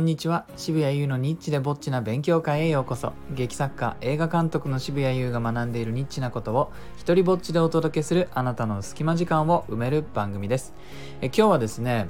[0.00, 0.46] んにちは。
[0.56, 3.12] 渋谷優のニッチでぼっちな勉強会へようこそ。
[3.32, 10.72] 劇作家映画監督の渋谷優が学んでいるニッチなことを一人ぼっちでお届けするあなたの隙間時間を埋める番組です。
[11.20, 12.08] え今日はですね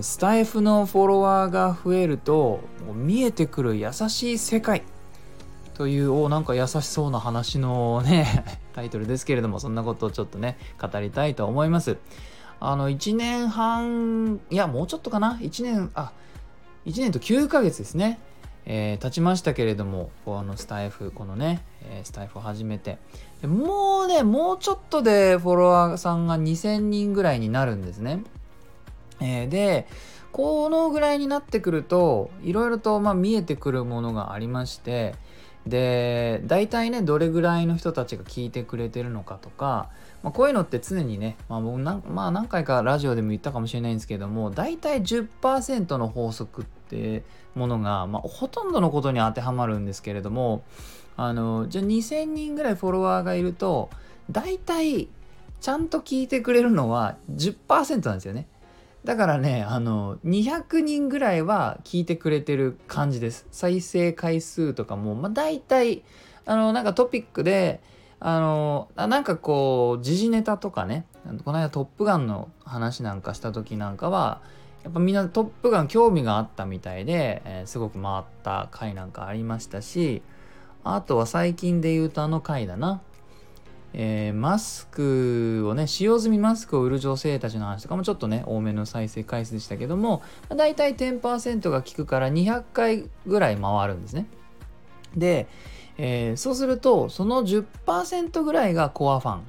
[0.00, 2.60] スタイフのフォロワーが増えると
[2.94, 4.84] 見えてくる優しい世界。
[5.74, 8.44] というおなんか優しそうな話のね
[8.74, 11.96] タイトルですけれどもそんなことをちょっとね語りたいと思います。
[12.60, 15.36] あの1年半いやもうちょっとかな。
[15.40, 16.12] 1年あ
[16.88, 18.18] 1年と9ヶ月ですね、
[18.64, 22.98] えー、経ちましたけれどもこのスタイフこのね、え、スタイフを始めて。
[23.42, 28.24] でもうねもうちょっとでフォロワーさんが2000人ぐらいになるんですね、
[29.20, 29.86] えー、で
[30.32, 35.14] このぐらいになってくるといろいろとま見えてくるものがありまして
[35.66, 39.90] で大体ねどれぐらいの人たちが聞いてくれてるのかとか、
[40.28, 50.64] まあ、こういうのって常にね、まあ、僕なまあ、何回かラジオでも言ったかもしれないんですけども大体10%の法則ってものが、まあ、ほとんどのことに当てはまるんですけれども
[51.16, 53.88] あのじゃあ2000人ぐらいフォロワーがいると
[54.30, 55.08] 大体
[55.62, 58.46] ちゃんと聞いてくれるのは10%なんですよね。
[59.04, 63.46] だからね、あの、200人ぐらいは聞いてくれてる感じです。
[63.50, 66.02] 再生回数とかも、まあ大体、
[66.44, 67.80] あの、なんかトピックで、
[68.20, 71.06] あの、なんかこう、時事ネタとかね、
[71.44, 74.40] この間トップガンの話なんかした時なんかは、
[74.84, 80.22] やっぱみんなトップガン興味があったみたいで、えー、すごく回った回なんかありましたし、
[80.84, 83.02] あとは最近で言うとあの回だな。
[83.94, 94.26] えー、マスクをね、使用済みマスクを売る女性たちの話とかもちょっとね、多めの再生回数でしたけども、まあ、大体10%が効くから200回ぐらい回るんですね。
[95.16, 95.48] で、
[95.98, 99.42] えー、そうすると、その10%ぐらいがコアファン。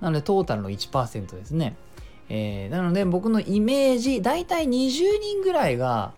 [0.00, 1.76] なので、トータルの1%ですね。
[2.28, 6.12] えー、なので、僕のイメージ、大体20人ぐらいが、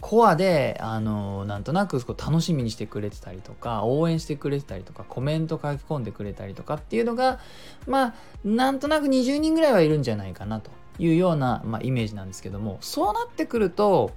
[0.00, 7.40] コアで、あのなんとなく楽しみにしてくれてたりとか、応援してくれてたりとか、コメント書き込んでくれたりとかっていうのが、
[7.86, 8.14] まあ、
[8.44, 14.12] なんとなく20人ぐらいはいるんじゃないかなというような、まあ、イメージなんですけども、そうなってくると、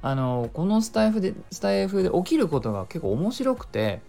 [0.00, 4.00] あのこのスタイフで、スタイフで起きることが結構面白くて、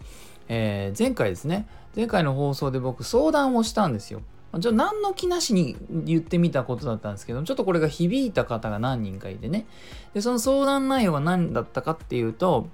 [0.50, 4.22] えー、前回ですね、前回の放送で僕相談をしたんですよ。
[4.60, 9.68] ちょ何の気なしに言ってみたことだったんですけどちょっとこれが響いた方が何人かいてね。
[10.16, 12.68] でその相談内容が何だったかっていうと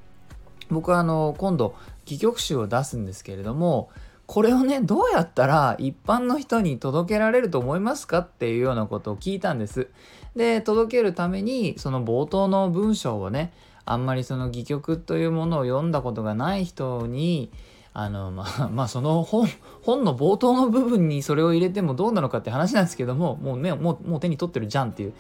[0.69, 1.75] 僕はあの今度
[2.05, 3.89] 戯曲集を出すんですけれども
[4.25, 9.89] これをねどうやったら一般の人に届けられると思いますかっていうようなことを聞いたんです。
[10.35, 13.53] で届けるためにその冒頭の文章をね
[13.85, 17.51] あんまりその戯曲というものを読んだことがない人に
[17.97, 19.47] あの、まあ、まあ、その本、
[19.81, 25.13] 本の冒頭の部分にそれを入れてもどうなのかって話なんですけども、もうね、もうもう手に取ってるじゃんっていう。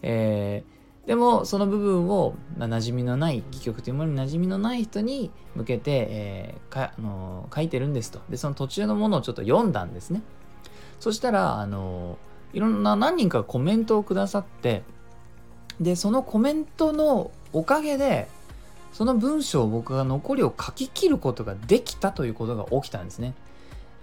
[0.00, 8.20] えー、でも、その部分を、まあ、馴染みのない、戯曲というものに馴染みのない人に向けて、えー、かあの書いてるんですと。
[8.30, 10.22] で、その途中のものをちょっと読んだんですね。
[11.00, 12.16] そしたら、あの、
[12.54, 14.82] いろんな何人かコメントをくださって、
[15.80, 18.28] で、そのコメントのおかげで、
[18.92, 23.34] その文章を僕が残りを書き切ることができたということが起きたんですね。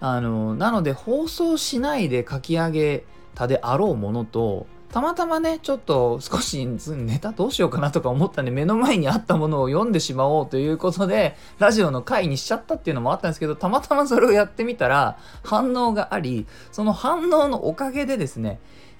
[0.02, 3.04] あの、なので放送しないで書き上げ
[3.36, 18.60] たであろうものと、たまたまね、ちょっと少しネタどうしようかなとか思ったんで、目の前にあったものを読んでしまおうということで、ラジオの回にしちゃったっていうのもあったんですけど、たまたまそれをやってみたら、反応があり、その反応のおかげでですね、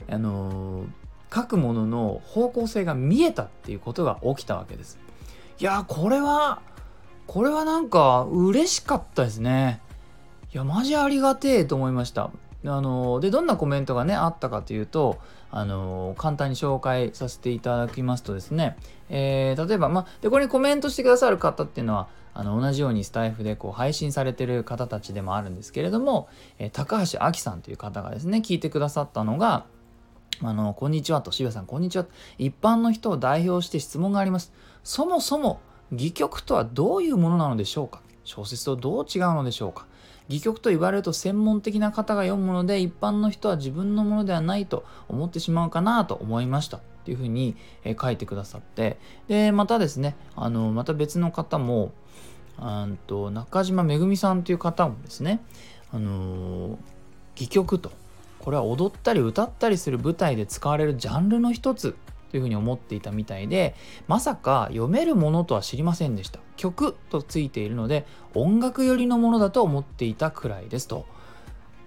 [0.10, 0.88] あのー、
[1.34, 5.00] 書くものの方向性が見えたっていうことが起きたわけです。
[5.60, 6.62] いやこれは
[7.28, 9.82] これはなんか嬉しかったですね。
[10.54, 12.32] いやマジありがてえと思いました。
[12.66, 15.20] あのでどんなコメントがねあったかというと
[15.50, 18.78] あの簡単に紹介させていただきますとですね、
[19.10, 29.66] えー、例えば、までこれにコメントしてくださる方っていうのはあの同じようにスタイフでこう配信されてる方たちでもあるんですけれども、えー、高橋亜紀さんという方がですね聞いてくださったのが
[30.44, 32.08] あの、こんにちはと、渋谷さん、こんにちは。
[32.40, 34.52] 一般の人を代表して質問があります。
[34.84, 35.60] そもそも、
[35.92, 38.02] 戯曲とはどういうものなのでしょうか？
[38.24, 39.86] 小説とどう違うのでしょうか？
[40.30, 46.78] 戯曲と言われると専門的な方が読むもので、一般の人は自分のものではないと思ってしまうかなと思いました。
[46.78, 47.56] っていうふうに、
[48.02, 51.92] 書いてくださって、で、またですね、あの、また別の方も、
[52.60, 55.40] んと中島めぐみさんという方もですね、
[55.92, 56.80] あの
[57.36, 57.92] 戯曲と
[58.42, 61.96] これは踊ったり歌ったりする舞台で使われるジャンルの一つ
[62.32, 63.76] というふうに思っていたみたいで
[64.08, 66.40] まさか読めるものとは知りませんでした。
[66.56, 71.06] 曲とついているので音楽寄りのものだと思っていたくらいですと。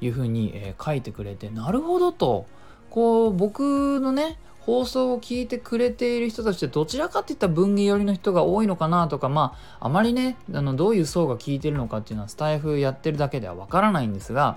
[0.01, 2.47] いうふうに、え、書いてくれてなるほどと。
[2.91, 14.57] こう僕のね放送を聞いてくれている人たちってどちらかっていったら文芸寄りの人が多いのかなとかまああまりねあのどういう層が聞いてるのかっていうのはスタイフやってるだけではわからないんですが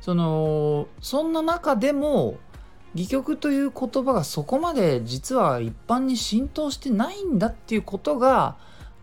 [0.00, 2.38] そのそんな中でも
[2.94, 8.56] 戯曲という言葉がそこまで実は一般に浸透してないんだっていうことが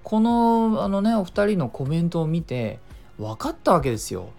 [0.03, 2.79] このあのねお二人のコメントを見て
[3.17, 4.29] 分かったわけですよ。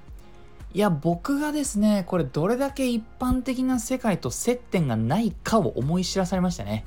[0.75, 6.85] いや僕がですねこれどれだけ一般的な世界と接点がないかを思い知らされましたね。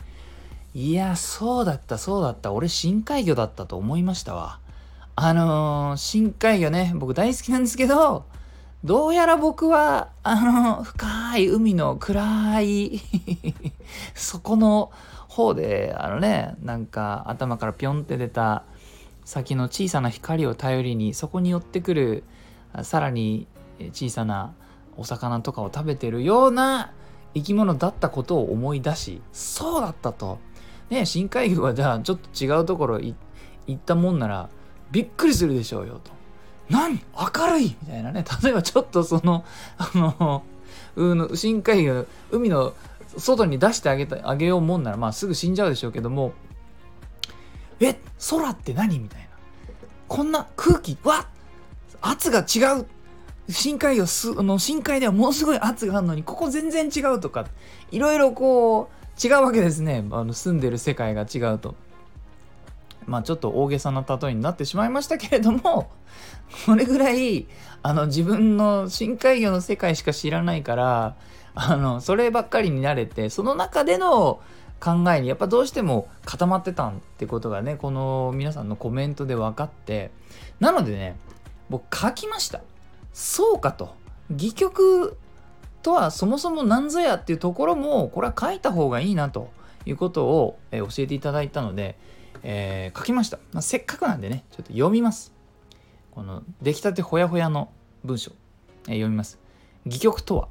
[0.74, 4.60] いやそうだったそうだった俺深海魚だったと思いましたわ。
[5.16, 8.26] あのー、深海魚ね僕大好きなんですけど
[8.84, 13.00] どうやら僕は、あの、深い海の暗い
[14.16, 14.92] そこの
[15.28, 18.64] 方で、あのね、なんか頭からピョンって出た
[19.24, 22.24] 先の小さな光を頼りに、そこに寄ってくる、
[22.82, 23.48] さらに
[23.94, 24.54] 小さな
[24.98, 26.92] お魚とかを食べてるような
[27.36, 30.40] 生き物だったことを思い出し、そうだったと。
[30.90, 33.16] ね、深海魚はじゃあちょっと違うところ行
[33.74, 34.50] ったもんなら、
[34.92, 36.21] びっくりするでしょうよと。
[36.72, 37.76] 何明るい！
[37.82, 38.26] みたいなね。
[38.42, 39.46] 例えばちょっとその
[39.78, 40.44] あの
[41.36, 42.74] 深海魚海の
[43.18, 46.34] 外に出してあげたあげようもんならまあすぐ死んじゃうでしょうけども
[47.80, 49.00] え空って何？
[49.00, 49.28] みたいな。
[50.08, 51.28] こんな空気わ
[52.02, 52.86] 圧が違う。
[53.50, 57.48] 深海魚すの深海ではものすごい圧があるのにここ全然違うとか
[57.92, 60.06] いろいろこう違うわけですね。
[60.12, 61.76] あの住んでる世界が違うと。
[63.06, 65.92] まあちょっと大げさな例えになってしまいましたけれども
[66.66, 67.48] これぐらい
[67.84, 71.16] あの自分の深海魚の世界しか知らないから
[71.56, 74.40] あのそればっかりに慣れてその中での
[74.80, 80.12] 考えにやっぱどうしても固まってたんってことがねこの皆さんのコメントで分かって
[80.60, 81.18] なのでね
[81.70, 82.62] 僕書きました。
[83.14, 83.96] そうかと。
[84.30, 85.18] 戯曲
[85.82, 89.52] とはそもそも何ぞやっていうところもこれは書いた方がいいなと
[89.86, 91.98] いうことを教えていただいたので
[92.44, 95.34] えー、書きました、まあ、せっかくなんでねちょっと読みます。
[96.12, 97.72] この出来たてほやほやの
[98.04, 98.32] 文章、
[98.88, 99.40] えー、読みます。
[99.86, 100.50] 戯曲とは。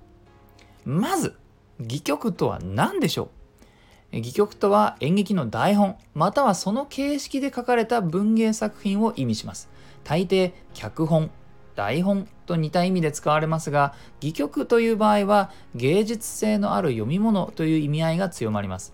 [0.84, 1.36] まず
[1.80, 3.30] 戯曲とは何でしょ
[4.12, 4.16] う？
[4.16, 9.68] 戯曲とは演劇の台本またはその形式で書かれた文芸作品を意味します。
[10.02, 11.30] 大抵脚本
[11.76, 18.92] 台本と似た意味で使われますが戯曲という場合は芸術性のある読み物という意味合いが強まります。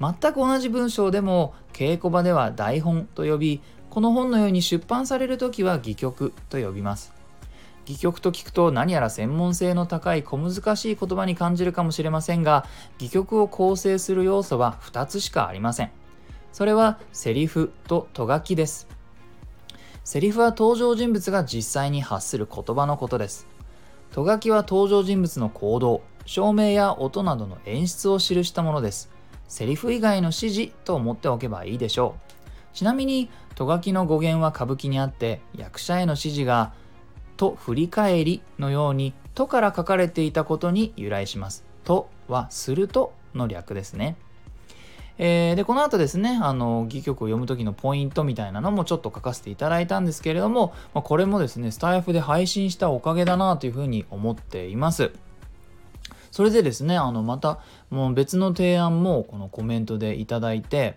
[0.00, 7.14] 全く同じ文章でも稽古場では台本と呼びこの本のように出版される時は戯曲と呼びます。
[7.86, 12.66] 戯曲と聞くと何やら専門性の高い小難しい言葉に感じるかもしれませんが
[12.96, 15.90] 戯曲を構成する要素は2つしかありません。
[16.52, 18.88] それはセリフとと書きです。
[20.04, 23.46] セリフは登場人物が実際に発する言葉のことです。
[24.12, 29.15] と書きは登場人物の行動照明や音などの演出を記したものです。
[29.48, 32.76] セリフ以外の指示と思っておけばいいでしょう。
[32.76, 36.72] ちなみに、とがきの語源は歌舞伎にあって、役者への指示が、
[37.36, 41.64] と振り返りのように、とから書かれていたことに由来します。
[41.84, 44.16] とは、するとの略ですね。
[45.18, 55.12] えー、で、この後ですね、あの、戯曲を読む時のポイントみたいなのもちょっと書かせていただいたんですけれども、まあ、これもですね、スタイフで配信したおかげだなというふうに思っています。
[56.36, 60.96] それでですねあのまたもう別の提案もこのコメントでいただいて、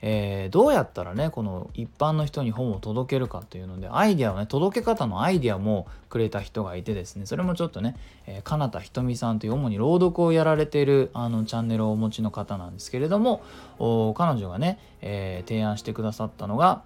[0.00, 7.94] えー、どうやったらねこの一般の人に本を届けるかというのでアイデアをね届け方のアイデアもくれた人がいてですねそれもちょっとね、
[8.26, 13.42] えー、金田ひとみさんという主に朗読をやられているあのチャンネルをお持ちの方なんですけれども
[14.16, 16.84] 彼女がね、えー、提案してくださったのが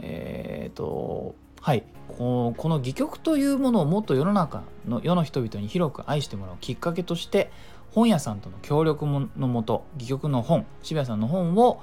[0.00, 7.50] えっ、とはいこの戯曲というものをもっと世の中の世の人々に広く愛してもらうきっかけとして
[7.92, 11.80] 本屋さんとの協力のもと戯曲の本渋谷さんの本を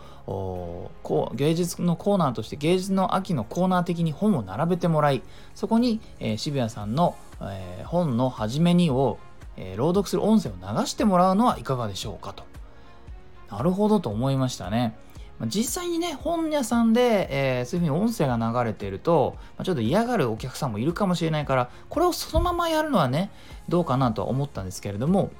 [1.01, 5.23] こう芸術のコーナーとして芸術の秋のコーナー的に本を並べてもらい
[5.55, 9.17] そこに、えー、渋谷さんの、えー、本の初めにを、
[9.57, 12.43] えー、朗読する音声を流してもらうのはいかがでしょうかと
[13.49, 14.95] なるほどと思いましたね。
[15.47, 17.27] 実際にね本屋さんで、
[17.59, 23.31] えー、そういうふうに音声が流れてると、まあ、ちょっと嫌がるお客さんもいるかもしれないからこれをそのままやるのはね
[23.69, 25.31] どうかなとは思ったんですけれども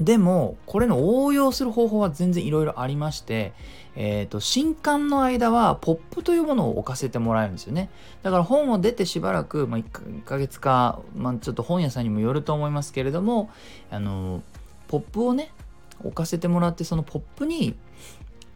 [0.00, 3.52] でもこれの応用する方法は全然いろいろありまして、
[3.94, 7.90] えーと、新刊の間はポップというものを置かせてもらえるんですよね。
[8.24, 13.50] だから本を出てしばらく、まあ、1ヶ月か、まあ、ちょっと本屋さんにもよると思いますけれども
[13.90, 14.42] あの
[14.88, 15.52] ポップをね
[16.02, 17.76] 置かせてもらってそのポップに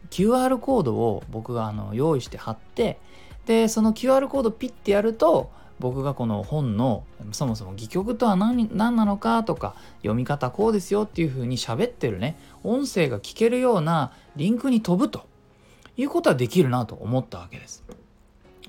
[0.09, 2.99] QR コードを僕があの用意して貼って
[3.45, 15.25] でその QR コードピッてやると僕がこの本のそもそも戯曲とは何何なのかとか読み方こうですよっていう風に喋ってるね音声が聞けるようなリンクに飛ぶと
[15.95, 17.83] いうことはできるなと思ったわけです。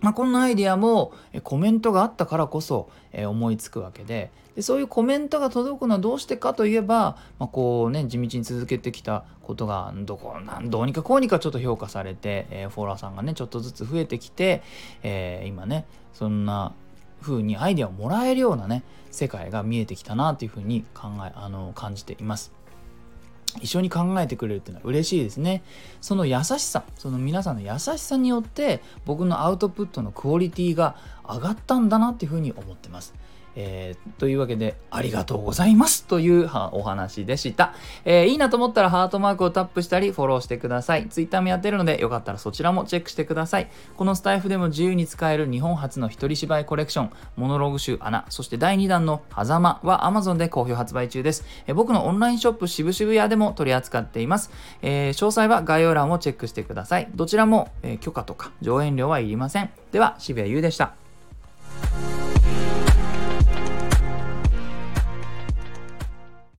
[0.00, 14.62] まあ、こんなアイディアもコメントがあったからこそ思いつくわけででそういうコメントが届くのはどうしてかといえば、まあ、こうね地道に続けてきたことがどこなんどうにかこうにかちょっと評価されて、え、フォロワーさんがねちょっとずつ増えてきて、
[15.02, 16.72] えー、今ねそんな
[17.20, 22.52] 風にアイデアをもらえるようなね世界が見えてきたなというふうに考えあの感じています。
[23.60, 25.62] 一緒に考えてくれるっていうのは嬉しいですね。
[26.00, 30.96] その優しさ、その皆さんの優しさによって僕のアウトプットのクオリティが
[31.28, 33.14] 上がったんだなっていうふうに思ってます。
[33.56, 41.08] えー、というわけで、ありがとうございますというお話でした、えー、いいなと思ったらハートマークをタップしたりフォローしてください。
[41.08, 43.70] Twitter もやってるので、よかったらそちらもチェックしてください。
[43.96, 51.44] このスタイフでも自由に使える日本初の一人芝居コレクション、モノローグ集穴、そして第2弾の狭間は Amazon で好評発売中です。
[51.66, 54.50] えー、僕のオンラインショップ渋々屋でも取り扱っています。
[54.82, 57.08] えー、詳細は概要欄をチェックしてください。
[57.14, 59.70] どちらも、え許可とか上演料はいりません。
[59.92, 60.94] では、渋谷優でした。